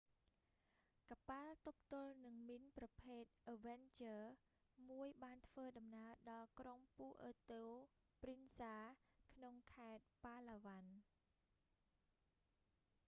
[1.11, 7.63] កប៉ាល់ទប់ទល់នឹងមីនប្រភេទអឹវែនជើរ avenger មួយបានធ្វើដំណើរដល់ក្រុងពូអឺតូ
[8.21, 12.97] ព្រីនសា puerto princesa ក្នុងខេត្ត ប៉ាឡាវ៉ាន់ palawan